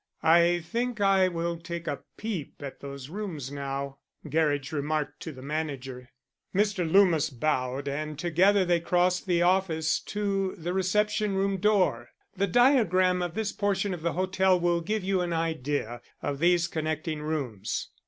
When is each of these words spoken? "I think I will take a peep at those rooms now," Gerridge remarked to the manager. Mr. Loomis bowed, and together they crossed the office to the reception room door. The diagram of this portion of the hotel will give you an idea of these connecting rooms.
"I 0.23 0.61
think 0.61 0.99
I 0.99 1.27
will 1.27 1.57
take 1.59 1.85
a 1.85 1.99
peep 2.17 2.55
at 2.63 2.79
those 2.79 3.09
rooms 3.09 3.51
now," 3.51 3.99
Gerridge 4.27 4.71
remarked 4.71 5.19
to 5.19 5.31
the 5.31 5.43
manager. 5.43 6.09
Mr. 6.55 6.91
Loomis 6.91 7.29
bowed, 7.29 7.87
and 7.87 8.17
together 8.17 8.65
they 8.65 8.79
crossed 8.79 9.27
the 9.27 9.43
office 9.43 9.99
to 10.05 10.55
the 10.57 10.73
reception 10.73 11.35
room 11.35 11.57
door. 11.57 12.09
The 12.35 12.47
diagram 12.47 13.21
of 13.21 13.35
this 13.35 13.51
portion 13.51 13.93
of 13.93 14.01
the 14.01 14.13
hotel 14.13 14.59
will 14.59 14.81
give 14.81 15.03
you 15.03 15.21
an 15.21 15.33
idea 15.33 16.01
of 16.19 16.39
these 16.39 16.67
connecting 16.67 17.21
rooms. 17.21 17.89